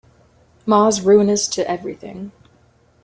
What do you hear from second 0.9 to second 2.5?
ruinous to everything.